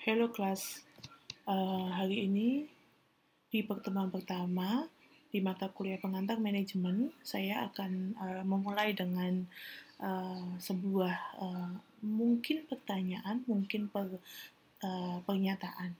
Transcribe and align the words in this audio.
Hello 0.00 0.32
kelas, 0.32 0.80
uh, 1.44 1.92
hari 1.92 2.24
ini 2.24 2.64
di 3.52 3.60
pertemuan 3.60 4.08
pertama 4.08 4.88
di 5.28 5.44
mata 5.44 5.68
kuliah 5.68 6.00
pengantar 6.00 6.40
manajemen, 6.40 7.12
saya 7.20 7.68
akan 7.68 8.16
uh, 8.16 8.40
memulai 8.40 8.96
dengan 8.96 9.44
uh, 10.00 10.56
sebuah 10.56 11.16
uh, 11.36 11.76
mungkin 12.00 12.64
pertanyaan, 12.64 13.44
mungkin 13.44 13.92
per, 13.92 14.08
uh, 14.80 15.20
pernyataan. 15.28 15.92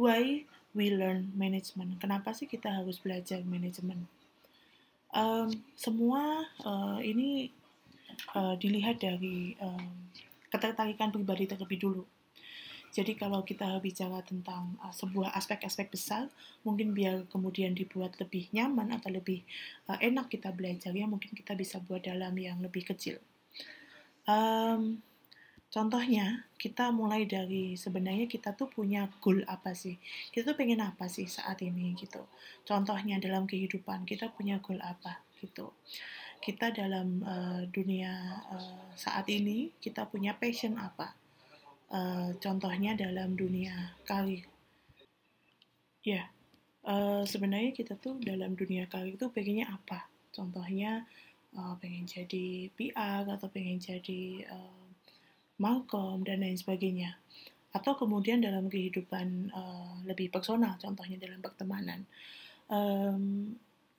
Why 0.00 0.48
we 0.72 0.88
learn 0.88 1.36
management? 1.36 2.00
Kenapa 2.00 2.32
sih 2.32 2.48
kita 2.48 2.72
harus 2.72 3.04
belajar 3.04 3.44
manajemen? 3.44 4.08
Um, 5.12 5.52
semua 5.76 6.48
uh, 6.64 7.04
ini 7.04 7.52
uh, 8.32 8.56
dilihat 8.56 9.04
dari 9.04 9.52
um, 9.60 10.08
ketertarikan 10.48 11.12
pribadi 11.12 11.44
terlebih 11.44 11.76
dulu 11.76 12.04
jadi 12.92 13.16
kalau 13.16 13.40
kita 13.40 13.80
bicara 13.80 14.20
tentang 14.20 14.76
uh, 14.84 14.92
sebuah 14.92 15.32
aspek-aspek 15.32 15.88
besar, 15.88 16.28
mungkin 16.60 16.92
biar 16.92 17.24
kemudian 17.32 17.72
dibuat 17.72 18.20
lebih 18.20 18.52
nyaman 18.52 18.92
atau 18.92 19.08
lebih 19.08 19.40
uh, 19.88 19.96
enak 19.96 20.28
kita 20.28 20.52
belajar, 20.52 20.92
ya 20.92 21.08
mungkin 21.08 21.32
kita 21.32 21.56
bisa 21.56 21.80
buat 21.80 22.04
dalam 22.04 22.36
yang 22.36 22.60
lebih 22.60 22.84
kecil. 22.84 23.16
Um, 24.28 25.00
contohnya, 25.72 26.44
kita 26.60 26.92
mulai 26.92 27.24
dari 27.24 27.80
sebenarnya 27.80 28.28
kita 28.28 28.52
tuh 28.52 28.68
punya 28.68 29.08
goal 29.24 29.40
apa 29.48 29.72
sih? 29.72 29.96
Kita 30.28 30.52
tuh 30.52 30.56
pengen 30.60 30.84
apa 30.84 31.08
sih 31.08 31.24
saat 31.24 31.64
ini 31.64 31.96
gitu. 31.96 32.20
Contohnya 32.68 33.16
dalam 33.16 33.48
kehidupan 33.48 34.04
kita 34.04 34.28
punya 34.36 34.60
goal 34.60 34.84
apa 34.84 35.24
gitu 35.40 35.72
kita 36.42 36.74
dalam 36.74 37.22
uh, 37.22 37.62
dunia 37.70 38.10
uh, 38.50 38.90
saat 38.98 39.30
ini 39.30 39.70
kita 39.78 40.10
punya 40.10 40.34
passion 40.34 40.74
apa 40.74 41.21
Uh, 41.92 42.32
contohnya 42.40 42.96
dalam 42.96 43.36
dunia 43.36 43.92
karir. 44.08 44.48
Ya, 46.00 46.32
uh, 46.88 47.22
sebenarnya 47.28 47.76
kita 47.76 48.00
tuh 48.00 48.16
dalam 48.16 48.56
dunia 48.56 48.88
karir 48.88 49.14
itu 49.20 49.28
pengennya 49.28 49.68
apa? 49.68 50.08
Contohnya 50.32 51.04
uh, 51.52 51.76
pengen 51.76 52.08
jadi 52.08 52.72
PR 52.72 53.28
atau 53.28 53.46
pengen 53.52 53.76
jadi 53.76 54.48
uh, 54.48 54.88
Malcolm 55.60 56.24
dan 56.24 56.40
lain 56.40 56.56
sebagainya. 56.56 57.20
Atau 57.76 57.96
kemudian 57.96 58.40
dalam 58.40 58.72
kehidupan 58.72 59.52
uh, 59.52 60.00
lebih 60.08 60.32
personal, 60.32 60.80
contohnya 60.80 61.20
dalam 61.20 61.44
pertemanan. 61.44 62.08
Um, 62.72 63.52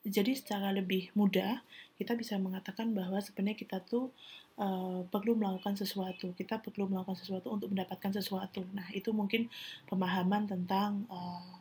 jadi 0.03 0.35
secara 0.35 0.75
lebih 0.75 1.09
mudah 1.15 1.63
kita 1.95 2.19
bisa 2.19 2.35
mengatakan 2.35 2.91
bahwa 2.91 3.21
sebenarnya 3.23 3.55
kita 3.55 3.79
tuh 3.79 4.11
uh, 4.59 5.05
perlu 5.07 5.37
melakukan 5.39 5.77
sesuatu, 5.77 6.35
kita 6.35 6.59
perlu 6.59 6.89
melakukan 6.89 7.15
sesuatu 7.15 7.53
untuk 7.53 7.71
mendapatkan 7.71 8.11
sesuatu. 8.11 8.65
Nah, 8.75 8.85
itu 8.91 9.13
mungkin 9.15 9.47
pemahaman 9.87 10.49
tentang 10.49 11.07
uh, 11.07 11.55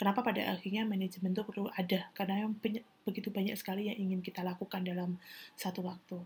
kenapa 0.00 0.24
pada 0.24 0.56
akhirnya 0.56 0.88
manajemen 0.88 1.36
itu 1.36 1.42
perlu 1.44 1.68
ada, 1.74 2.08
karena 2.16 2.48
yang 2.48 2.56
begitu 3.04 3.28
banyak 3.28 3.54
sekali 3.60 3.92
yang 3.92 3.98
ingin 4.00 4.20
kita 4.24 4.40
lakukan 4.40 4.80
dalam 4.86 5.20
satu 5.58 5.84
waktu. 5.84 6.18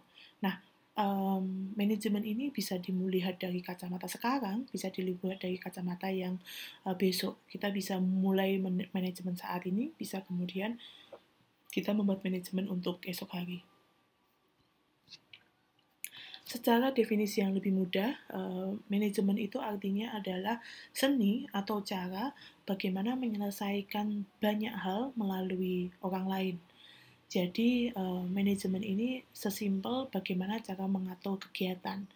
Nah, 0.45 0.62
um, 0.95 1.75
manajemen 1.75 2.23
ini 2.23 2.51
bisa 2.55 2.77
dilihat 2.79 3.42
dari 3.42 3.64
kacamata 3.64 4.06
sekarang, 4.06 4.70
bisa 4.70 4.91
dilihat 4.91 5.42
dari 5.42 5.59
kacamata 5.59 6.11
yang 6.12 6.39
uh, 6.86 6.95
besok. 6.95 7.42
Kita 7.51 7.70
bisa 7.75 7.98
mulai 7.98 8.61
man 8.62 8.86
manajemen 8.95 9.34
saat 9.34 9.67
ini, 9.67 9.91
bisa 9.97 10.23
kemudian 10.23 10.79
kita 11.79 11.95
membuat 11.95 12.27
manajemen 12.27 12.67
untuk 12.67 12.98
esok 13.07 13.39
hari. 13.39 13.62
Secara 16.43 16.91
definisi 16.91 17.39
yang 17.45 17.55
lebih 17.55 17.70
mudah, 17.70 18.19
uh, 18.35 18.75
manajemen 18.91 19.39
itu 19.39 19.62
artinya 19.62 20.17
adalah 20.17 20.59
seni 20.91 21.47
atau 21.55 21.85
cara 21.85 22.35
bagaimana 22.67 23.15
menyelesaikan 23.15 24.27
banyak 24.43 24.75
hal 24.75 25.12
melalui 25.15 25.93
orang 26.03 26.27
lain. 26.27 26.57
Jadi, 27.29 27.92
uh, 27.92 28.25
manajemen 28.25 28.81
ini 28.81 29.23
sesimpel 29.31 30.08
bagaimana 30.08 30.57
cara 30.64 30.89
mengatur 30.89 31.36
kegiatan. 31.36 32.08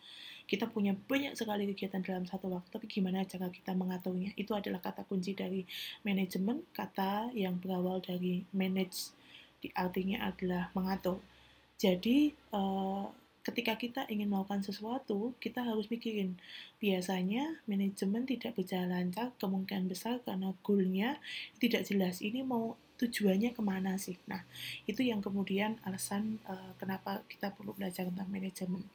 Kita 0.49 0.65
punya 0.65 0.97
banyak 0.97 1.37
sekali 1.37 1.69
kegiatan 1.69 2.01
dalam 2.01 2.25
satu 2.25 2.49
waktu, 2.49 2.73
tapi 2.73 2.89
gimana 2.89 3.29
cara 3.29 3.53
kita 3.53 3.77
mengaturnya? 3.77 4.33
Itu 4.35 4.57
adalah 4.57 4.81
kata 4.81 5.05
kunci 5.05 5.37
dari 5.37 5.69
manajemen, 6.09 6.65
kata 6.73 7.37
yang 7.37 7.61
berawal 7.61 8.01
dari 8.01 8.49
manage, 8.57 9.13
artinya 9.79 10.27
adalah 10.27 10.75
mengatur. 10.75 11.23
Jadi, 11.79 12.35
uh, 12.51 13.07
ketika 13.43 13.75
kita 13.75 14.03
ingin 14.07 14.31
melakukan 14.31 14.63
sesuatu, 14.63 15.35
kita 15.43 15.67
harus 15.67 15.91
mikirin. 15.91 16.39
Biasanya 16.79 17.63
manajemen 17.67 18.23
tidak 18.27 18.55
berjalan 18.55 18.91
lancar, 18.91 19.35
kemungkinan 19.39 19.91
besar 19.91 20.23
karena 20.23 20.55
goalnya 20.63 21.19
tidak 21.59 21.87
jelas. 21.87 22.23
Ini 22.23 22.47
mau 22.47 22.79
tujuannya 23.03 23.51
ke 23.51 23.63
mana 23.63 23.99
sih? 23.99 24.15
Nah, 24.31 24.47
itu 24.87 25.03
yang 25.03 25.19
kemudian 25.19 25.83
alasan 25.83 26.39
uh, 26.47 26.75
kenapa 26.79 27.27
kita 27.27 27.51
perlu 27.51 27.75
belajar 27.75 28.07
tentang 28.07 28.31
manajemen. 28.31 28.87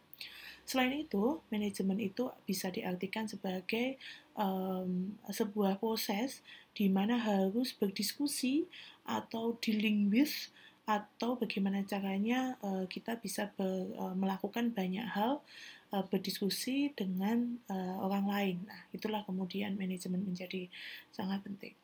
Selain 0.68 0.92
itu, 0.92 1.40
manajemen 1.48 1.96
itu 2.00 2.28
bisa 2.44 2.68
diartikan 2.68 3.24
sebagai 3.24 3.96
um, 4.36 5.16
sebuah 5.32 5.80
proses 5.80 6.44
di 6.76 6.92
mana 6.92 7.16
harus 7.16 7.72
berdiskusi 7.72 8.68
atau 9.08 9.56
dealing 9.64 10.12
with 10.12 10.52
atau 10.88 11.36
bagaimana 11.36 11.84
caranya 11.84 12.56
uh, 12.64 12.88
kita 12.88 13.20
bisa 13.20 13.52
ber, 13.60 13.92
uh, 14.00 14.16
melakukan 14.16 14.72
banyak 14.72 15.04
hal 15.04 15.44
uh, 15.92 16.04
berdiskusi 16.08 16.96
dengan 16.96 17.60
uh, 17.68 18.00
orang 18.00 18.26
lain. 18.26 18.58
Nah, 18.64 18.88
itulah 18.96 19.28
kemudian 19.28 19.76
manajemen 19.76 20.24
menjadi 20.24 20.72
sangat 21.12 21.44
penting. 21.44 21.76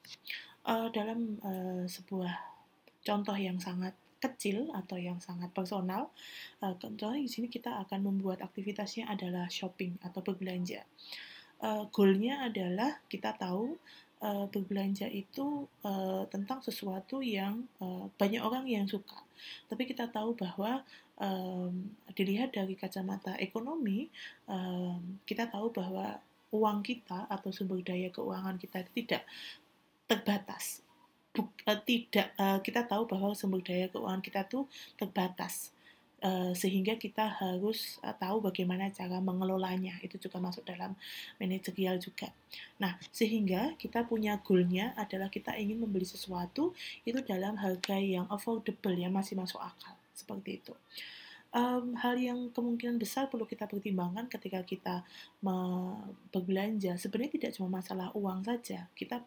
Uh, 0.64 0.88
dalam 0.96 1.36
uh, 1.44 1.84
sebuah 1.84 2.32
contoh 3.04 3.36
yang 3.36 3.60
sangat 3.60 3.92
kecil 4.24 4.72
atau 4.72 4.96
yang 4.96 5.20
sangat 5.20 5.52
personal, 5.52 6.08
uh, 6.64 6.72
contohnya 6.80 7.20
di 7.20 7.28
sini 7.28 7.52
kita 7.52 7.84
akan 7.84 8.08
membuat 8.08 8.40
aktivitasnya 8.40 9.12
adalah 9.12 9.52
shopping 9.52 10.00
atau 10.00 10.24
berbelanja. 10.24 10.88
Uh, 11.60 11.92
goalnya 11.92 12.48
adalah 12.48 13.04
kita 13.12 13.36
tahu 13.36 13.76
uh, 14.24 14.48
berbelanja 14.48 15.12
itu 15.12 15.68
uh, 15.84 16.24
tentang 16.32 16.64
sesuatu 16.64 17.20
yang 17.20 17.68
uh, 17.84 18.08
banyak 18.16 18.40
orang 18.40 18.64
yang 18.66 18.88
suka. 18.88 19.20
Tapi 19.68 19.84
kita 19.84 20.08
tahu 20.08 20.34
bahwa 20.40 20.82
um, 21.20 21.92
dilihat 22.16 22.56
dari 22.56 22.80
kacamata 22.80 23.36
ekonomi, 23.38 24.08
um, 24.48 25.20
kita 25.28 25.52
tahu 25.52 25.76
bahwa 25.76 26.24
uang 26.56 26.80
kita 26.86 27.28
atau 27.28 27.52
sumber 27.52 27.84
daya 27.84 28.08
keuangan 28.08 28.56
kita 28.56 28.88
tidak 28.96 29.28
terbatas. 30.08 30.80
Buk, 31.36 31.52
uh, 31.68 31.80
tidak 31.84 32.32
uh, 32.40 32.64
kita 32.64 32.88
tahu 32.88 33.04
bahwa 33.10 33.36
sumber 33.36 33.60
daya 33.60 33.92
keuangan 33.92 34.24
kita 34.24 34.48
tuh 34.48 34.70
terbatas 34.96 35.76
Eh, 36.24 36.56
sehingga 36.56 36.96
kita 36.96 37.36
harus 37.36 38.00
uh, 38.00 38.16
tahu 38.16 38.40
bagaimana 38.40 38.88
cara 38.96 39.20
mengelolanya. 39.20 40.00
Itu 40.00 40.16
juga 40.16 40.40
masuk 40.40 40.64
dalam 40.64 40.96
manajerial 41.36 42.00
juga. 42.00 42.32
Nah 42.80 42.96
sehingga 43.12 43.76
kita 43.76 44.08
punya 44.08 44.40
goalnya 44.40 44.96
adalah 44.96 45.28
kita 45.28 45.52
ingin 45.60 45.84
membeli 45.84 46.08
sesuatu 46.08 46.72
itu 47.04 47.20
dalam 47.28 47.60
harga 47.60 48.00
yang 48.00 48.24
affordable 48.32 48.96
yang 48.96 49.12
masih 49.12 49.36
masuk 49.36 49.60
akal. 49.60 50.00
Seperti 50.16 50.64
itu. 50.64 50.72
Um, 51.52 52.00
hal 52.00 52.16
yang 52.16 52.56
kemungkinan 52.56 53.04
besar 53.04 53.28
perlu 53.28 53.44
kita 53.44 53.68
pertimbangkan 53.68 54.32
ketika 54.32 54.64
kita 54.64 54.96
berbelanja 56.32 56.96
sebenarnya 56.96 57.36
tidak 57.36 57.52
cuma 57.60 57.84
masalah 57.84 58.16
uang 58.16 58.48
saja. 58.48 58.88
Kita 58.96 59.20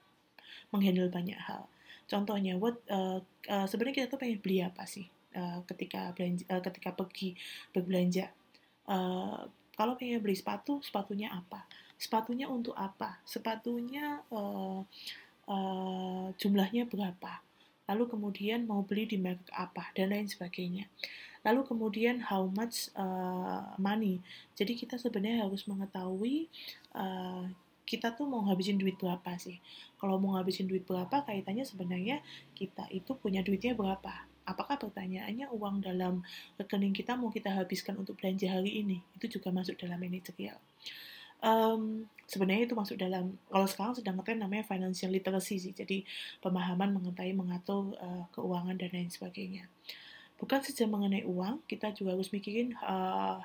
menghandle 0.72 1.12
banyak 1.12 1.36
hal. 1.36 1.68
Contohnya 2.08 2.56
what 2.56 2.80
uh, 2.88 3.20
uh, 3.52 3.66
sebenarnya 3.68 4.00
kita 4.00 4.16
tuh 4.16 4.18
pengen 4.24 4.40
beli 4.40 4.64
apa 4.64 4.88
sih 4.88 5.12
uh, 5.36 5.60
ketika 5.68 6.16
belanja, 6.16 6.44
uh, 6.48 6.62
ketika 6.64 6.96
pergi 6.96 7.36
berbelanja. 7.70 8.32
Uh, 8.88 9.44
kalau 9.76 9.92
pengen 10.00 10.24
beli 10.24 10.32
sepatu, 10.32 10.80
sepatunya 10.80 11.28
apa? 11.28 11.68
Sepatunya 12.00 12.48
untuk 12.48 12.72
apa? 12.72 13.20
Sepatunya 13.28 14.24
uh, 14.32 14.80
uh, 15.46 16.26
jumlahnya 16.40 16.88
berapa? 16.88 17.44
Lalu 17.86 18.04
kemudian 18.10 18.66
mau 18.66 18.82
beli 18.82 19.06
di 19.06 19.20
merek 19.20 19.46
apa 19.52 19.92
dan 19.92 20.10
lain 20.10 20.26
sebagainya. 20.26 20.88
Lalu 21.46 21.62
kemudian 21.62 22.18
how 22.24 22.42
much 22.50 22.90
uh, 22.98 23.76
money. 23.78 24.18
Jadi 24.58 24.74
kita 24.74 24.98
sebenarnya 24.98 25.46
harus 25.46 25.62
mengetahui 25.70 26.50
uh, 26.96 27.46
kita 27.86 28.18
tuh 28.18 28.26
mau 28.26 28.42
ngabisin 28.42 28.82
duit 28.82 28.98
berapa 28.98 29.38
sih? 29.38 29.62
Kalau 30.02 30.18
mau 30.18 30.34
ngabisin 30.34 30.66
duit 30.66 30.82
berapa, 30.82 31.22
kaitannya 31.22 31.62
sebenarnya 31.62 32.18
kita 32.58 32.90
itu 32.90 33.14
punya 33.14 33.46
duitnya 33.46 33.78
berapa 33.78 34.25
apakah 34.46 34.78
pertanyaannya 34.78 35.50
uang 35.50 35.82
dalam 35.82 36.22
rekening 36.56 36.94
kita 36.94 37.18
mau 37.18 37.28
kita 37.28 37.52
habiskan 37.52 37.98
untuk 37.98 38.16
belanja 38.16 38.46
hari 38.48 38.80
ini? 38.80 39.02
Itu 39.18 39.26
juga 39.26 39.50
masuk 39.50 39.76
dalam 39.76 39.98
manajerial 39.98 40.56
um, 41.42 42.06
sebenarnya 42.24 42.68
itu 42.68 42.76
masuk 42.76 42.96
dalam 42.96 43.36
kalau 43.50 43.66
sekarang 43.68 43.94
sedang 43.96 44.16
ngetren 44.16 44.40
namanya 44.40 44.64
financial 44.64 45.10
literacy 45.12 45.60
sih 45.60 45.72
jadi 45.74 46.02
pemahaman 46.40 46.94
mengenai 46.94 47.32
mengatur 47.36 47.92
uh, 48.00 48.24
keuangan 48.32 48.76
dan 48.78 48.90
lain 48.92 49.10
sebagainya. 49.10 49.68
Bukan 50.36 50.60
saja 50.60 50.84
mengenai 50.84 51.24
uang 51.24 51.64
kita 51.64 51.92
juga 51.96 52.12
harus 52.12 52.28
mikirin 52.28 52.76
uh, 52.84 53.40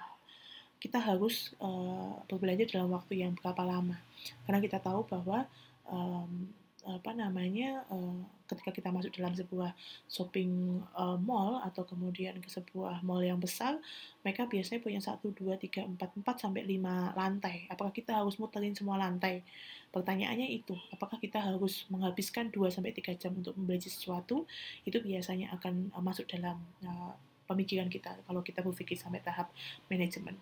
kita 0.81 0.97
harus 0.97 1.53
uh, 1.61 2.19
berbelanja 2.25 2.67
dalam 2.67 2.91
waktu 2.91 3.21
yang 3.23 3.37
berapa 3.37 3.63
lama. 3.63 3.95
Karena 4.43 4.59
kita 4.59 4.81
tahu 4.81 5.05
bahwa 5.07 5.45
um, 5.87 6.49
apa 6.81 7.13
namanya 7.13 7.85
uh, 7.93 8.17
ketika 8.49 8.73
kita 8.73 8.89
masuk 8.89 9.13
dalam 9.13 9.31
sebuah 9.37 9.71
shopping 10.09 10.81
uh, 10.97 11.15
mall 11.21 11.61
atau 11.61 11.85
kemudian 11.85 12.41
ke 12.41 12.49
sebuah 12.49 13.05
mall 13.05 13.21
yang 13.21 13.37
besar 13.37 13.77
mereka 14.25 14.49
biasanya 14.49 14.81
punya 14.81 14.99
satu 14.99 15.29
dua 15.31 15.55
tiga 15.61 15.85
empat 15.85 16.17
empat 16.17 16.35
sampai 16.41 16.65
lima 16.65 17.13
lantai. 17.13 17.69
Apakah 17.69 17.93
kita 17.93 18.17
harus 18.17 18.41
muterin 18.41 18.73
semua 18.73 18.97
lantai? 18.97 19.45
Pertanyaannya 19.91 20.47
itu 20.47 20.73
apakah 20.95 21.19
kita 21.19 21.43
harus 21.43 21.83
menghabiskan 21.91 22.47
2 22.47 22.71
sampai 22.71 22.95
tiga 22.95 23.11
jam 23.19 23.35
untuk 23.35 23.59
membeli 23.59 23.83
sesuatu? 23.83 24.47
Itu 24.87 25.03
biasanya 25.03 25.51
akan 25.59 25.91
uh, 25.91 25.99
masuk 25.99 26.31
dalam 26.31 26.63
uh, 26.87 27.11
pemikiran 27.51 27.91
kita 27.91 28.15
kalau 28.23 28.39
kita 28.39 28.63
berpikir 28.63 28.95
sampai 28.95 29.19
tahap 29.19 29.51
manajemen 29.91 30.39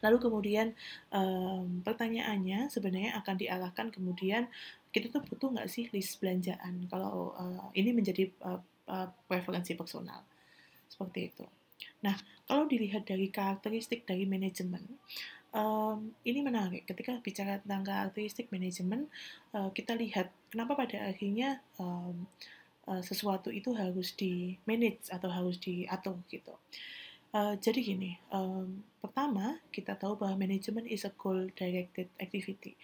Lalu 0.00 0.16
kemudian 0.20 0.72
um, 1.12 1.84
pertanyaannya 1.84 2.72
sebenarnya 2.72 3.16
akan 3.20 3.34
diarahkan 3.36 3.86
kemudian 3.92 4.48
kita 4.90 5.12
tuh 5.12 5.22
butuh 5.22 5.54
nggak 5.54 5.70
sih 5.70 5.86
list 5.94 6.18
belanjaan 6.18 6.90
kalau 6.90 7.36
uh, 7.38 7.70
ini 7.78 7.94
menjadi 7.94 8.26
uh, 8.42 8.58
uh, 8.90 9.08
preferensi 9.30 9.78
personal 9.78 10.26
seperti 10.90 11.30
itu. 11.30 11.46
Nah 12.02 12.18
kalau 12.50 12.66
dilihat 12.66 13.06
dari 13.06 13.30
karakteristik 13.30 14.02
dari 14.02 14.26
manajemen 14.26 14.82
um, 15.54 16.10
ini 16.26 16.42
menarik 16.42 16.86
ketika 16.86 17.18
bicara 17.22 17.62
tentang 17.62 17.86
karakteristik 17.86 18.50
manajemen 18.50 19.06
uh, 19.54 19.70
kita 19.70 19.94
lihat 19.94 20.30
kenapa 20.50 20.74
pada 20.74 21.06
akhirnya 21.10 21.62
um, 21.78 22.26
uh, 22.90 23.02
sesuatu 23.02 23.54
itu 23.54 23.74
harus 23.74 24.14
di 24.18 24.58
manage 24.66 25.10
atau 25.10 25.30
harus 25.30 25.58
diatur 25.62 26.18
gitu. 26.30 26.54
Uh, 27.30 27.54
jadi 27.62 27.94
gini, 27.94 28.18
um, 28.34 28.82
pertama 28.98 29.62
kita 29.70 29.94
tahu 29.94 30.18
bahwa 30.18 30.42
manajemen 30.42 30.82
is 30.90 31.06
a 31.06 31.14
goal-directed 31.14 32.10
activity. 32.18 32.74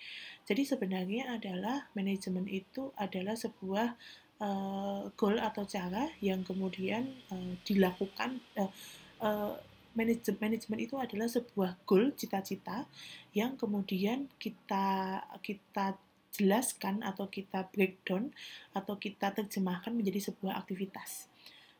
Jadi 0.46 0.62
sebenarnya 0.62 1.34
adalah 1.34 1.90
manajemen 1.98 2.46
itu 2.46 2.94
adalah 2.94 3.34
sebuah 3.34 3.98
uh, 4.38 5.10
goal 5.18 5.42
atau 5.42 5.66
cara 5.66 6.14
yang 6.22 6.46
kemudian 6.46 7.10
uh, 7.34 7.58
dilakukan. 7.66 8.38
Uh, 8.54 8.70
uh, 9.18 9.58
manajemen 9.98 10.38
manajemen 10.38 10.78
itu 10.78 10.94
adalah 10.94 11.26
sebuah 11.26 11.82
goal 11.88 12.12
cita-cita 12.14 12.84
yang 13.32 13.56
kemudian 13.56 14.28
kita 14.36 15.18
kita 15.40 15.96
jelaskan 16.36 17.00
atau 17.00 17.32
kita 17.32 17.64
breakdown 17.72 18.28
atau 18.76 19.00
kita 19.00 19.32
terjemahkan 19.32 19.96
menjadi 19.96 20.28
sebuah 20.30 20.60
aktivitas. 20.60 21.32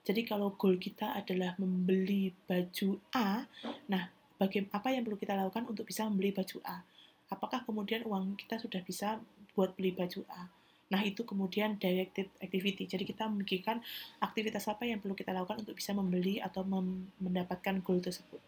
Jadi 0.06 0.23
kalau 0.23 0.55
goal 0.55 0.79
kita 0.79 1.19
adalah 1.19 1.58
membeli 1.58 2.31
baju 2.47 3.03
A, 3.11 3.43
nah 3.91 4.06
bagaimana 4.38 4.70
apa 4.70 4.94
yang 4.94 5.03
perlu 5.03 5.19
kita 5.19 5.35
lakukan 5.35 5.67
untuk 5.67 5.82
bisa 5.82 6.06
membeli 6.06 6.31
baju 6.31 6.62
A? 6.62 6.87
Apakah 7.26 7.67
kemudian 7.67 8.06
uang 8.06 8.38
kita 8.38 8.62
sudah 8.62 8.79
bisa 8.87 9.19
buat 9.58 9.75
beli 9.75 9.91
baju 9.91 10.23
A? 10.31 10.47
Nah, 10.87 11.03
itu 11.03 11.26
kemudian 11.26 11.75
directed 11.82 12.31
activity. 12.38 12.87
Jadi 12.87 13.03
kita 13.03 13.26
memikirkan 13.26 13.82
aktivitas 14.23 14.70
apa 14.70 14.87
yang 14.87 15.03
perlu 15.03 15.19
kita 15.19 15.35
lakukan 15.35 15.67
untuk 15.67 15.75
bisa 15.75 15.91
membeli 15.91 16.38
atau 16.38 16.62
mendapatkan 17.19 17.82
goal 17.82 17.99
tersebut. 17.99 18.38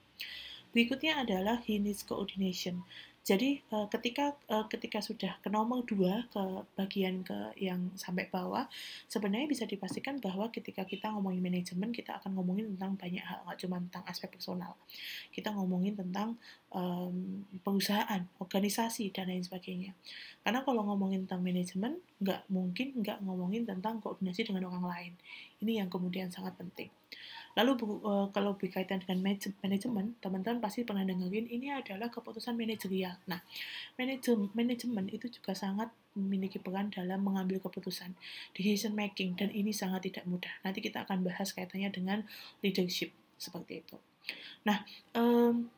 Berikutnya 0.70 1.26
adalah 1.26 1.58
he 1.66 1.82
needs 1.82 2.06
coordination. 2.06 2.86
Jadi 3.28 3.60
uh, 3.76 3.84
ketika 3.92 4.32
uh, 4.48 4.64
ketika 4.72 5.04
sudah 5.04 5.36
ke 5.44 5.52
nomor 5.52 5.84
dua 5.84 6.24
ke 6.32 6.40
bagian 6.80 7.20
ke 7.20 7.52
yang 7.60 7.92
sampai 7.92 8.24
bawah, 8.32 8.64
sebenarnya 9.04 9.44
bisa 9.44 9.68
dipastikan 9.68 10.16
bahwa 10.16 10.48
ketika 10.48 10.88
kita 10.88 11.12
ngomongin 11.12 11.44
manajemen, 11.44 11.92
kita 11.92 12.16
akan 12.16 12.32
ngomongin 12.32 12.72
tentang 12.72 12.96
banyak 12.96 13.20
hal, 13.20 13.44
nggak 13.44 13.60
cuma 13.60 13.76
tentang 13.84 14.04
aspek 14.08 14.32
personal. 14.32 14.80
Kita 15.28 15.52
ngomongin 15.52 15.92
tentang 15.92 16.40
um, 16.72 17.44
perusahaan, 17.60 18.24
organisasi 18.40 19.12
dan 19.12 19.28
lain 19.28 19.44
sebagainya. 19.44 19.92
Karena 20.40 20.64
kalau 20.64 20.88
ngomongin 20.88 21.28
tentang 21.28 21.44
manajemen, 21.44 22.00
nggak 22.24 22.48
mungkin 22.48 22.96
nggak 23.04 23.20
ngomongin 23.28 23.68
tentang 23.68 24.00
koordinasi 24.00 24.48
dengan 24.48 24.72
orang 24.72 24.88
lain. 24.88 25.12
Ini 25.60 25.84
yang 25.84 25.92
kemudian 25.92 26.32
sangat 26.32 26.56
penting. 26.56 26.88
Lalu 27.56 27.72
uh, 28.04 28.28
kalau 28.34 28.58
berkaitan 28.58 29.00
dengan 29.00 29.34
manajemen, 29.62 30.18
teman-teman 30.18 30.58
pasti 30.60 30.84
pernah 30.84 31.06
dengerin 31.06 31.48
ini 31.48 31.72
adalah 31.72 32.12
keputusan 32.12 32.58
manajerial. 32.58 33.16
Nah, 33.30 33.40
manajemen, 33.96 35.06
itu 35.08 35.26
juga 35.32 35.54
sangat 35.56 35.88
memiliki 36.18 36.58
peran 36.58 36.90
dalam 36.90 37.22
mengambil 37.22 37.62
keputusan, 37.62 38.12
decision 38.52 38.92
making, 38.92 39.38
dan 39.38 39.54
ini 39.54 39.70
sangat 39.70 40.10
tidak 40.10 40.26
mudah. 40.26 40.50
Nanti 40.66 40.82
kita 40.82 41.06
akan 41.06 41.22
bahas 41.22 41.54
kaitannya 41.54 41.88
dengan 41.94 42.18
leadership 42.60 43.14
seperti 43.38 43.86
itu. 43.86 43.96
Nah, 44.66 44.82
um, 45.14 45.70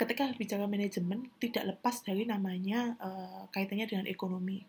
ketika 0.00 0.32
bicara 0.32 0.64
manajemen 0.64 1.28
tidak 1.36 1.76
lepas 1.76 2.00
dari 2.00 2.24
namanya 2.24 2.96
uh, 2.96 3.44
kaitannya 3.52 3.84
dengan 3.84 4.08
ekonomi. 4.08 4.64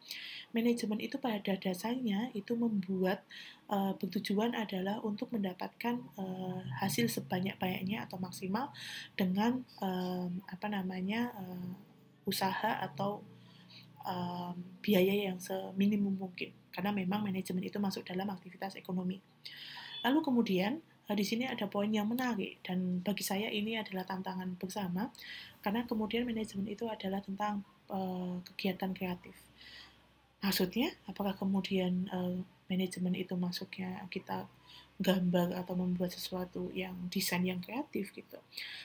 Manajemen 0.51 0.99
itu 0.99 1.15
pada 1.23 1.55
dasarnya 1.55 2.35
itu 2.35 2.51
membuat 2.59 3.23
uh, 3.71 3.95
bertujuan 3.95 4.51
adalah 4.51 4.99
untuk 4.99 5.31
mendapatkan 5.31 6.03
uh, 6.19 6.59
hasil 6.83 7.07
sebanyak-banyaknya 7.07 8.03
atau 8.03 8.19
maksimal 8.19 8.75
dengan 9.15 9.63
uh, 9.79 10.27
apa 10.51 10.67
namanya 10.67 11.31
uh, 11.39 11.71
usaha 12.27 12.83
atau 12.83 13.23
uh, 14.03 14.51
biaya 14.83 15.31
yang 15.31 15.39
seminimum 15.39 16.27
mungkin 16.27 16.51
karena 16.75 16.91
memang 16.91 17.23
manajemen 17.23 17.63
itu 17.63 17.79
masuk 17.79 18.03
dalam 18.03 18.27
aktivitas 18.27 18.75
ekonomi. 18.75 19.23
Lalu 20.03 20.19
kemudian 20.19 20.83
di 21.17 21.25
sini 21.25 21.49
ada 21.49 21.65
poin 21.65 21.89
yang 21.89 22.07
menarik 22.07 22.61
dan 22.61 23.01
bagi 23.01 23.25
saya 23.25 23.49
ini 23.49 23.79
adalah 23.79 24.05
tantangan 24.05 24.55
bersama 24.57 25.09
karena 25.61 25.85
kemudian 25.85 26.25
manajemen 26.25 26.67
itu 26.69 26.85
adalah 26.89 27.21
tentang 27.21 27.65
uh, 27.89 28.41
kegiatan 28.53 28.91
kreatif. 28.93 29.35
Maksudnya, 30.41 30.89
apakah 31.05 31.37
kemudian 31.37 32.09
uh, 32.09 32.41
manajemen 32.65 33.13
itu 33.13 33.37
masuknya 33.37 34.01
kita 34.09 34.49
gambar 35.01 35.57
atau 35.57 35.73
membuat 35.73 36.13
sesuatu 36.13 36.69
yang 36.77 36.93
desain 37.09 37.41
yang 37.41 37.57
kreatif 37.57 38.13
gitu. 38.13 38.37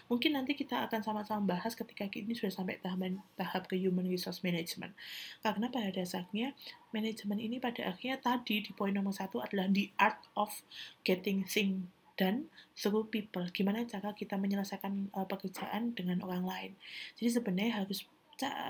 Mungkin 0.09 0.33
nanti 0.33 0.57
kita 0.57 0.89
akan 0.89 1.05
sama-sama 1.05 1.57
bahas 1.57 1.77
ketika 1.77 2.09
ini 2.09 2.33
sudah 2.33 2.57
sampai 2.57 2.81
tahap 2.81 3.21
tahap 3.37 3.63
ke 3.69 3.77
human 3.77 4.09
resource 4.09 4.41
management. 4.41 4.97
Karena 5.45 5.69
pada 5.69 5.93
dasarnya 5.93 6.57
manajemen 6.91 7.37
ini 7.37 7.61
pada 7.61 7.93
akhirnya 7.93 8.17
tadi 8.17 8.65
di 8.65 8.73
poin 8.73 8.97
nomor 8.97 9.13
satu 9.13 9.45
adalah 9.45 9.69
the 9.69 9.93
art 10.01 10.19
of 10.33 10.65
getting 11.05 11.45
things 11.45 11.85
dan 12.17 12.49
seluruh 12.73 13.09
people. 13.13 13.45
Gimana 13.53 13.85
cara 13.85 14.17
kita 14.17 14.41
menyelesaikan 14.41 15.13
uh, 15.13 15.29
pekerjaan 15.29 15.93
dengan 15.93 16.25
orang 16.25 16.45
lain. 16.45 16.73
Jadi 17.21 17.29
sebenarnya 17.41 17.85
harus 17.85 18.09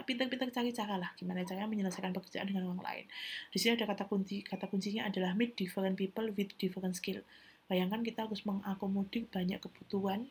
pintar-pintar 0.06 0.46
cari 0.54 0.70
cara 0.70 0.94
lah 0.94 1.10
gimana 1.18 1.42
cara 1.42 1.66
menyelesaikan 1.66 2.14
pekerjaan 2.14 2.46
dengan 2.46 2.70
orang 2.70 2.82
lain. 2.86 3.04
Di 3.50 3.58
sini 3.58 3.74
ada 3.74 3.90
kata 3.90 4.06
kunci, 4.06 4.46
kata 4.46 4.70
kuncinya 4.70 5.10
adalah 5.10 5.34
meet 5.34 5.58
different 5.58 5.98
people 5.98 6.30
with 6.38 6.54
different 6.54 6.94
skill. 6.94 7.18
Bayangkan 7.66 8.06
kita 8.06 8.30
harus 8.30 8.46
mengakomodir 8.46 9.26
banyak 9.26 9.58
kebutuhan 9.58 10.30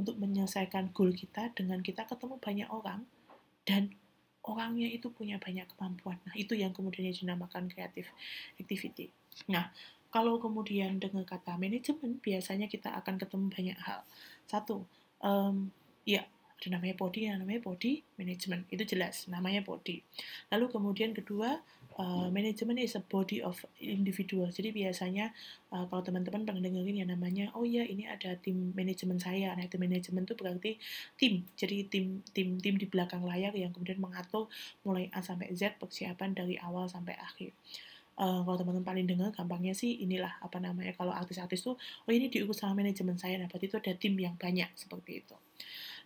untuk 0.00 0.16
menyelesaikan 0.16 0.88
goal 0.96 1.12
kita 1.12 1.52
dengan 1.52 1.84
kita 1.84 2.08
ketemu 2.08 2.40
banyak 2.40 2.68
orang 2.72 3.04
dan 3.68 3.92
orangnya 4.40 4.88
itu 4.88 5.12
punya 5.12 5.36
banyak 5.36 5.68
kemampuan. 5.76 6.16
Nah, 6.24 6.34
itu 6.34 6.56
yang 6.56 6.72
kemudian 6.72 7.12
dinamakan 7.12 7.68
creative 7.68 8.08
activity. 8.56 9.12
Nah, 9.52 9.68
kalau 10.12 10.36
kemudian 10.36 11.00
dengan 11.00 11.24
kata 11.24 11.56
manajemen, 11.56 12.20
biasanya 12.20 12.68
kita 12.68 12.92
akan 13.00 13.16
ketemu 13.16 13.48
banyak 13.48 13.78
hal. 13.80 14.04
Satu, 14.44 14.84
um, 15.24 15.72
ya 16.04 16.28
ada 16.62 16.78
namanya 16.78 16.94
body, 16.94 17.26
yang 17.26 17.42
namanya 17.42 17.64
body 17.64 18.04
management, 18.20 18.68
itu 18.70 18.84
jelas, 18.86 19.26
namanya 19.26 19.66
body. 19.66 20.04
Lalu 20.52 20.70
kemudian 20.70 21.10
kedua, 21.10 21.58
uh, 21.98 22.28
manajemen 22.28 22.78
is 22.78 22.94
a 22.94 23.02
body 23.02 23.42
of 23.42 23.58
individual. 23.80 24.46
Jadi 24.46 24.70
biasanya 24.70 25.34
uh, 25.74 25.88
kalau 25.90 26.04
teman-teman 26.04 26.46
pernah 26.46 26.62
dengerin 26.62 27.02
yang 27.02 27.10
namanya, 27.10 27.50
oh 27.56 27.66
ya 27.66 27.82
ini 27.82 28.06
ada 28.06 28.36
tim 28.38 28.70
manajemen 28.76 29.18
saya. 29.18 29.56
Nah 29.56 29.64
itu 29.64 29.80
manajemen 29.80 30.22
itu 30.28 30.36
berarti 30.38 30.76
tim. 31.18 31.42
Jadi 31.56 31.88
tim 31.88 32.20
tim 32.30 32.60
tim 32.60 32.78
di 32.78 32.86
belakang 32.86 33.24
layar 33.24 33.56
yang 33.56 33.74
kemudian 33.74 33.98
mengatur 33.98 34.46
mulai 34.86 35.10
A 35.10 35.24
sampai 35.24 35.50
Z 35.56 35.82
persiapan 35.82 36.36
dari 36.36 36.60
awal 36.60 36.86
sampai 36.86 37.16
akhir 37.18 37.56
uh, 38.22 38.40
kalau 38.46 38.56
teman-teman 38.56 38.86
paling 38.86 39.06
dengar 39.10 39.34
gampangnya 39.34 39.74
sih 39.74 39.98
inilah 40.06 40.38
apa 40.38 40.62
namanya 40.62 40.94
kalau 40.94 41.10
artis-artis 41.10 41.66
tuh 41.66 41.74
oh 41.74 42.10
ini 42.14 42.30
diurus 42.30 42.62
sama 42.62 42.78
manajemen 42.78 43.18
saya. 43.18 43.34
Nah 43.42 43.50
itu 43.50 43.74
ada 43.74 43.92
tim 43.98 44.14
yang 44.14 44.38
banyak 44.38 44.70
seperti 44.78 45.26
itu 45.26 45.34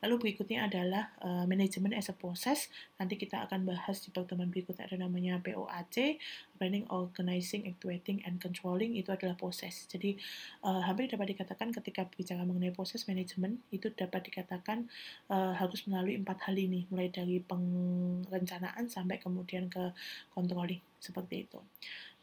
Lalu 0.04 0.14
berikutnya 0.28 0.66
adalah 0.66 1.14
uh, 1.22 1.44
manajemen 1.48 1.94
as 1.96 2.08
a 2.10 2.16
process. 2.16 2.68
Nanti 3.00 3.16
kita 3.16 3.44
akan 3.48 3.64
bahas 3.68 4.02
di 4.02 4.12
pertemuan 4.12 4.48
berikutnya 4.48 4.88
ada 4.88 4.96
namanya 5.00 5.38
POAC, 5.40 6.20
Planning, 6.56 6.88
Organizing, 6.88 7.68
Actuating, 7.68 8.24
and 8.24 8.40
Controlling. 8.40 8.96
Itu 8.96 9.12
adalah 9.12 9.36
proses. 9.36 9.84
Jadi 9.86 10.16
uh, 10.64 10.82
hampir 10.84 11.08
dapat 11.08 11.36
dikatakan 11.36 11.72
ketika 11.72 12.08
bicara 12.08 12.42
mengenai 12.44 12.72
proses 12.72 13.04
manajemen 13.06 13.60
itu 13.72 13.92
dapat 13.92 14.28
dikatakan 14.28 14.88
uh, 15.28 15.52
harus 15.56 15.84
melalui 15.88 16.16
empat 16.16 16.48
hal 16.48 16.56
ini, 16.56 16.88
mulai 16.88 17.12
dari 17.12 17.40
perencanaan 17.40 18.88
sampai 18.88 19.20
kemudian 19.20 19.68
ke 19.68 19.92
controlling 20.32 20.80
seperti 21.00 21.46
itu. 21.46 21.60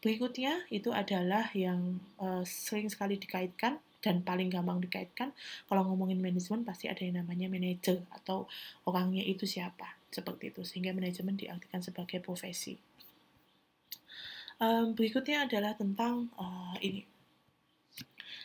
Berikutnya 0.04 0.68
itu 0.68 0.92
adalah 0.92 1.48
yang 1.56 1.96
uh, 2.20 2.44
sering 2.44 2.92
sekali 2.92 3.16
dikaitkan 3.16 3.80
dan 4.04 4.20
paling 4.20 4.52
gampang 4.52 4.84
dikaitkan 4.84 5.32
kalau 5.64 5.88
ngomongin 5.88 6.20
manajemen 6.20 6.60
pasti 6.60 6.92
ada 6.92 7.00
yang 7.00 7.24
namanya 7.24 7.48
manajer 7.48 8.04
atau 8.12 8.44
orangnya 8.84 9.24
itu 9.24 9.48
siapa 9.48 9.96
seperti 10.12 10.52
itu 10.52 10.60
sehingga 10.60 10.92
manajemen 10.92 11.40
diartikan 11.40 11.80
sebagai 11.80 12.20
profesi. 12.20 12.76
Um, 14.60 14.92
berikutnya 14.92 15.48
adalah 15.48 15.74
tentang 15.74 16.28
uh, 16.36 16.76
ini. 16.84 17.13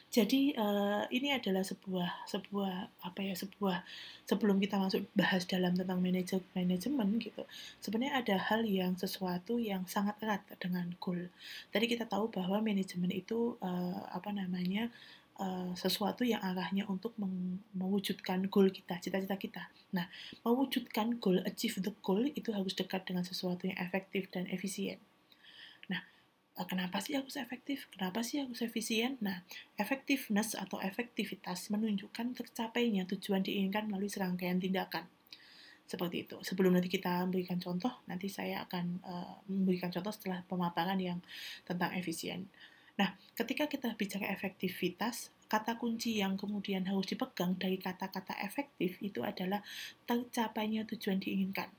Jadi 0.09 0.57
uh, 0.57 1.05
ini 1.13 1.37
adalah 1.37 1.61
sebuah 1.61 2.25
sebuah 2.25 3.05
apa 3.05 3.19
ya 3.21 3.37
sebuah 3.37 3.85
sebelum 4.25 4.57
kita 4.57 4.81
masuk 4.81 5.05
bahas 5.13 5.45
dalam 5.45 5.77
tentang 5.77 6.01
manajer 6.01 6.41
manajemen 6.57 7.21
gitu. 7.21 7.45
Sebenarnya 7.77 8.25
ada 8.25 8.35
hal 8.41 8.65
yang 8.65 8.97
sesuatu 8.97 9.61
yang 9.61 9.85
sangat 9.85 10.17
erat 10.25 10.41
dengan 10.57 10.89
goal. 10.97 11.29
Tadi 11.69 11.85
kita 11.85 12.09
tahu 12.09 12.33
bahwa 12.33 12.57
manajemen 12.57 13.13
itu 13.13 13.53
uh, 13.61 14.01
apa 14.09 14.33
namanya 14.33 14.89
uh, 15.37 15.71
sesuatu 15.77 16.25
yang 16.25 16.41
arahnya 16.41 16.89
untuk 16.89 17.13
mewujudkan 17.77 18.49
goal 18.49 18.73
kita, 18.73 18.97
cita-cita 18.97 19.37
kita. 19.37 19.63
Nah, 19.95 20.09
mewujudkan 20.41 21.21
goal, 21.21 21.41
achieve 21.45 21.85
the 21.85 21.93
goal 22.01 22.25
itu 22.25 22.49
harus 22.49 22.73
dekat 22.73 23.05
dengan 23.05 23.21
sesuatu 23.21 23.65
yang 23.69 23.77
efektif 23.77 24.25
dan 24.33 24.45
efisien. 24.49 24.97
Uh, 26.59 26.67
kenapa 26.67 26.99
sih 26.99 27.15
harus 27.15 27.39
efektif? 27.39 27.87
Kenapa 27.87 28.19
sih 28.19 28.43
harus 28.43 28.59
efisien? 28.59 29.15
Nah, 29.23 29.47
effectiveness 29.79 30.59
atau 30.59 30.75
efektivitas 30.83 31.71
menunjukkan 31.71 32.35
tercapainya 32.35 33.07
tujuan 33.07 33.39
diinginkan 33.47 33.87
melalui 33.87 34.11
serangkaian 34.11 34.59
tindakan 34.59 35.07
seperti 35.87 36.27
itu. 36.27 36.35
Sebelum 36.43 36.75
nanti 36.75 36.91
kita 36.91 37.23
memberikan 37.23 37.57
contoh, 37.57 38.03
nanti 38.05 38.27
saya 38.27 38.67
akan 38.67 38.85
uh, 39.07 39.39
memberikan 39.47 39.89
contoh 39.89 40.11
setelah 40.11 40.43
pemaparan 40.45 40.99
yang 40.99 41.23
tentang 41.63 41.95
efisien. 41.95 42.51
Nah, 42.99 43.15
ketika 43.33 43.71
kita 43.71 43.95
bicara 43.95 44.27
efektivitas, 44.27 45.31
kata 45.47 45.81
kunci 45.81 46.19
yang 46.19 46.37
kemudian 46.37 46.85
harus 46.85 47.07
dipegang 47.09 47.57
dari 47.57 47.79
kata-kata 47.79 48.37
efektif 48.43 48.99
itu 49.01 49.25
adalah 49.25 49.63
tercapainya 50.05 50.85
tujuan 50.85 51.17
diinginkan. 51.17 51.71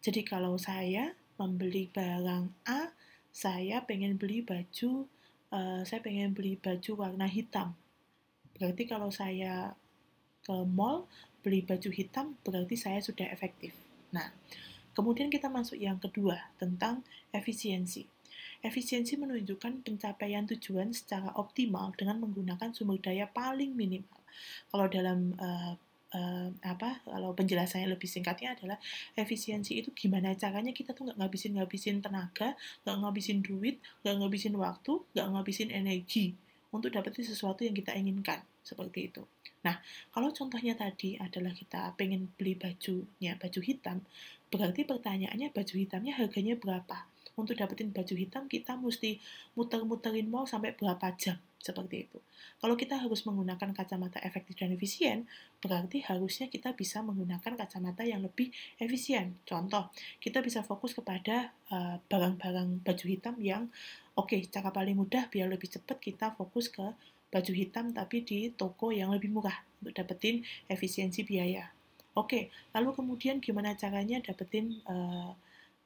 Jadi 0.00 0.24
kalau 0.24 0.56
saya 0.56 1.12
membeli 1.36 1.90
barang 1.92 2.70
A, 2.70 2.88
saya 3.32 3.80
pengen 3.88 4.20
beli 4.20 4.44
baju, 4.44 5.08
uh, 5.50 5.80
saya 5.88 6.04
pengen 6.04 6.36
beli 6.36 6.60
baju 6.60 6.92
warna 7.00 7.24
hitam. 7.24 7.72
Berarti 8.60 8.84
kalau 8.84 9.08
saya 9.08 9.72
ke 10.44 10.52
mall 10.68 11.08
beli 11.40 11.64
baju 11.64 11.88
hitam, 11.88 12.36
berarti 12.44 12.76
saya 12.76 13.00
sudah 13.00 13.26
efektif. 13.32 13.72
Nah, 14.12 14.30
kemudian 14.92 15.32
kita 15.32 15.48
masuk 15.48 15.80
yang 15.80 15.96
kedua 15.96 16.52
tentang 16.60 17.00
efisiensi. 17.32 18.04
Efisiensi 18.62 19.18
menunjukkan 19.18 19.82
pencapaian 19.82 20.46
tujuan 20.46 20.94
secara 20.94 21.34
optimal 21.34 21.90
dengan 21.98 22.22
menggunakan 22.22 22.70
sumber 22.70 23.02
daya 23.02 23.26
paling 23.26 23.74
minimal. 23.74 24.22
Kalau 24.70 24.86
dalam 24.86 25.34
uh, 25.40 25.74
uh, 26.12 26.48
apa 26.62 27.00
kalau 27.04 27.32
penjelasannya 27.32 27.88
lebih 27.88 28.08
singkatnya 28.08 28.54
adalah 28.54 28.78
efisiensi 29.16 29.80
itu 29.80 29.90
gimana 29.96 30.36
caranya 30.36 30.70
kita 30.70 30.92
tuh 30.92 31.08
nggak 31.10 31.18
ngabisin 31.18 31.52
ngabisin 31.56 31.96
tenaga 32.04 32.54
nggak 32.84 32.96
ngabisin 33.00 33.38
duit 33.40 33.76
nggak 34.04 34.16
ngabisin 34.20 34.54
waktu 34.56 34.92
nggak 35.16 35.26
ngabisin 35.32 35.68
energi 35.72 36.36
untuk 36.72 36.88
dapetin 36.92 37.24
sesuatu 37.28 37.68
yang 37.68 37.76
kita 37.76 37.92
inginkan 37.92 38.40
seperti 38.64 39.12
itu. 39.12 39.22
Nah 39.66 39.76
kalau 40.14 40.32
contohnya 40.32 40.72
tadi 40.72 41.20
adalah 41.20 41.52
kita 41.52 41.92
pengen 42.00 42.32
beli 42.38 42.56
bajunya 42.56 43.36
baju 43.36 43.60
hitam 43.60 44.00
berarti 44.52 44.84
pertanyaannya 44.84 45.52
baju 45.52 45.74
hitamnya 45.76 46.12
harganya 46.16 46.56
berapa? 46.56 47.08
Untuk 47.32 47.56
dapetin 47.56 47.92
baju 47.92 48.12
hitam 48.12 48.44
kita 48.44 48.76
mesti 48.76 49.16
muter-muterin 49.56 50.28
mall 50.28 50.44
sampai 50.44 50.76
berapa 50.76 51.16
jam 51.16 51.40
seperti 51.62 52.10
itu. 52.10 52.18
Kalau 52.58 52.74
kita 52.74 52.98
harus 52.98 53.22
menggunakan 53.22 53.70
kacamata 53.70 54.18
efektif 54.26 54.58
dan 54.58 54.74
efisien, 54.74 55.30
berarti 55.62 56.02
harusnya 56.02 56.50
kita 56.50 56.74
bisa 56.74 56.98
menggunakan 57.06 57.54
kacamata 57.54 58.02
yang 58.02 58.26
lebih 58.26 58.50
efisien. 58.82 59.38
Contoh, 59.46 59.94
kita 60.18 60.42
bisa 60.42 60.66
fokus 60.66 60.90
kepada 60.90 61.54
eh, 61.70 61.96
barang-barang 62.10 62.68
uh, 62.68 62.80
baju 62.82 63.04
hitam 63.06 63.38
yang 63.38 63.70
oke, 64.18 64.34
okay, 64.34 64.42
cara 64.50 64.74
paling 64.74 64.98
mudah 64.98 65.30
biar 65.30 65.46
lebih 65.46 65.70
cepat 65.70 66.02
kita 66.02 66.34
fokus 66.34 66.66
ke 66.66 66.84
baju 67.32 67.52
hitam 67.56 67.94
tapi 67.96 68.20
di 68.26 68.52
toko 68.52 68.92
yang 68.92 69.08
lebih 69.08 69.32
murah 69.32 69.56
untuk 69.80 69.94
dapetin 69.96 70.44
efisiensi 70.68 71.24
biaya. 71.24 71.70
Oke, 72.12 72.28
okay, 72.28 72.42
lalu 72.76 72.92
kemudian 72.92 73.40
gimana 73.40 73.72
caranya 73.72 74.20
dapetin 74.20 74.84
uh, 74.84 75.32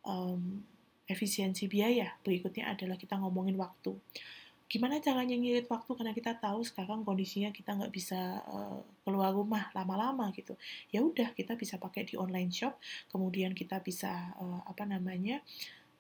um, 0.03 0.67
efisiensi 1.07 1.71
biaya. 1.71 2.19
Berikutnya 2.27 2.75
adalah 2.75 2.99
kita 2.99 3.15
ngomongin 3.15 3.55
waktu. 3.55 3.95
Gimana 4.67 4.99
caranya 4.99 5.39
ngirit 5.39 5.71
waktu 5.71 5.91
karena 5.95 6.11
kita 6.11 6.35
tahu 6.43 6.67
sekarang 6.67 7.07
kondisinya 7.07 7.55
kita 7.55 7.79
nggak 7.79 7.95
bisa 7.95 8.43
uh, 8.51 8.83
keluar 9.07 9.31
rumah 9.31 9.71
lama-lama 9.71 10.35
gitu. 10.35 10.59
Ya 10.91 11.07
udah 11.07 11.31
kita 11.39 11.55
bisa 11.55 11.79
pakai 11.79 12.03
di 12.03 12.19
online 12.19 12.51
shop, 12.51 12.75
kemudian 13.07 13.55
kita 13.55 13.79
bisa 13.79 14.35
uh, 14.43 14.67
apa 14.67 14.83
namanya 14.83 15.39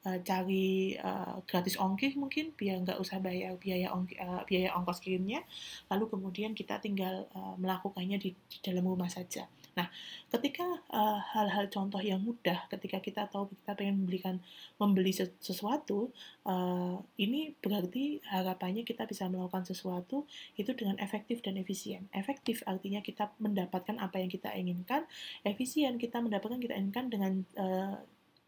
uh, 0.03 0.19
cari 0.19 0.99
uh, 0.99 1.39
gratis 1.47 1.79
ongkir 1.79 2.19
mungkin 2.19 2.51
biar 2.59 2.83
nggak 2.83 2.99
usah 2.99 3.23
bayar 3.23 3.55
biaya 3.55 3.95
ongkir, 3.95 4.19
uh, 4.19 4.43
biaya 4.43 4.75
ongkos 4.75 4.99
kirimnya. 4.99 5.47
Lalu 5.87 6.11
kemudian 6.11 6.51
kita 6.51 6.83
tinggal 6.83 7.31
uh, 7.39 7.55
melakukannya 7.63 8.19
di, 8.19 8.35
di 8.35 8.59
dalam 8.67 8.83
rumah 8.83 9.07
saja. 9.07 9.47
Nah, 9.77 9.93
ketika 10.33 10.65
eh, 10.89 11.19
hal-hal 11.37 11.69
contoh 11.69 12.01
yang 12.01 12.25
mudah, 12.25 12.65
ketika 12.73 12.97
kita 13.05 13.29
tahu 13.29 13.53
kita 13.53 13.77
pengen 13.77 14.01
membelikan 14.01 14.41
membeli 14.81 15.13
sesuatu, 15.17 16.13
uh, 16.45 16.97
ini 17.17 17.57
berarti 17.61 18.21
harapannya 18.29 18.85
kita 18.85 19.09
bisa 19.09 19.29
melakukan 19.29 19.65
sesuatu 19.65 20.29
itu 20.57 20.73
dengan 20.77 21.01
efektif 21.01 21.41
dan 21.41 21.57
efisien. 21.57 22.09
Efektif 22.13 22.61
artinya 22.69 23.01
kita 23.01 23.33
mendapatkan 23.41 23.97
apa 24.01 24.21
yang 24.21 24.29
kita 24.33 24.53
inginkan, 24.53 25.05
efisien 25.45 25.97
kita 25.97 26.21
mendapatkan 26.21 26.61
kita 26.61 26.77
inginkan 26.77 27.09
dengan 27.09 27.33
uh, 27.57 27.97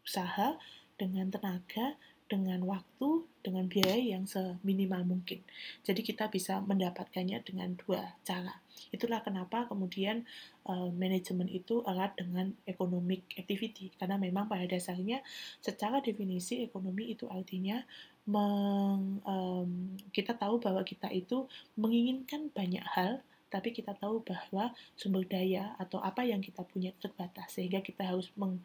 usaha, 0.05 0.57
dengan 0.97 1.29
tenaga, 1.29 1.97
dengan 2.29 2.61
waktu, 2.63 3.25
dengan 3.41 3.65
biaya 3.65 3.97
yang 3.97 4.29
seminimal 4.29 5.01
mungkin. 5.03 5.41
Jadi 5.81 6.05
kita 6.05 6.29
bisa 6.29 6.61
mendapatkannya 6.61 7.41
dengan 7.41 7.73
dua 7.73 8.15
cara. 8.21 8.61
Itulah 8.93 9.25
kenapa 9.25 9.67
kemudian 9.67 10.23
uh, 10.69 10.93
manajemen 10.93 11.49
itu 11.49 11.83
erat 11.83 12.15
dengan 12.15 12.53
economic 12.69 13.25
activity 13.35 13.91
karena 13.97 14.15
memang 14.15 14.47
pada 14.47 14.63
dasarnya 14.69 15.25
secara 15.59 15.99
definisi 15.99 16.63
ekonomi 16.63 17.11
itu 17.11 17.27
artinya 17.27 17.81
meng, 18.29 19.19
um, 19.25 19.97
kita 20.13 20.37
tahu 20.37 20.61
bahwa 20.61 20.85
kita 20.85 21.09
itu 21.09 21.49
menginginkan 21.75 22.53
banyak 22.53 22.85
hal 22.85 23.25
tapi 23.49 23.73
kita 23.73 23.97
tahu 23.97 24.21
bahwa 24.21 24.71
sumber 24.93 25.25
daya 25.25 25.73
atau 25.81 25.97
apa 25.99 26.21
yang 26.23 26.39
kita 26.39 26.61
punya 26.65 26.93
terbatas. 27.01 27.57
Sehingga 27.57 27.81
kita 27.81 28.05
harus 28.05 28.29
meng, 28.37 28.61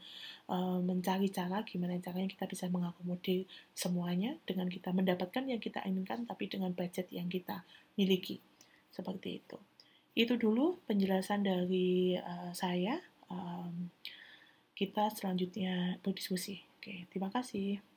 e, 0.46 0.56
mencari 0.84 1.32
cara 1.32 1.64
gimana 1.64 1.96
caranya 2.04 2.28
kita 2.28 2.44
bisa 2.44 2.68
mengakomodir 2.68 3.48
semuanya 3.72 4.36
dengan 4.44 4.68
kita 4.68 4.92
mendapatkan 4.92 5.44
yang 5.48 5.58
kita 5.58 5.80
inginkan 5.88 6.28
tapi 6.28 6.46
dengan 6.52 6.76
budget 6.76 7.08
yang 7.10 7.32
kita 7.32 7.64
miliki. 7.96 8.38
Seperti 8.92 9.40
itu. 9.42 9.56
Itu 10.14 10.38
dulu 10.38 10.78
penjelasan 10.86 11.42
dari 11.42 12.14
uh, 12.14 12.54
saya. 12.54 13.02
Um, 13.26 13.90
kita 14.78 15.10
selanjutnya 15.10 15.98
berdiskusi. 16.06 16.62
Oke 16.78 17.08
terima 17.10 17.32
kasih 17.32 17.93